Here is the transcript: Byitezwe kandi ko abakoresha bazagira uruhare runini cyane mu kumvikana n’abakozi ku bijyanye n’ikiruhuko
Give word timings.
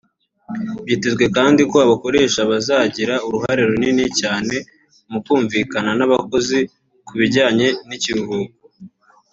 Byitezwe 0.85 1.25
kandi 1.37 1.61
ko 1.71 1.77
abakoresha 1.85 2.39
bazagira 2.51 3.15
uruhare 3.27 3.61
runini 3.69 4.05
cyane 4.19 4.55
mu 5.11 5.19
kumvikana 5.25 5.91
n’abakozi 5.99 6.59
ku 7.05 7.13
bijyanye 7.19 7.67
n’ikiruhuko 7.87 8.55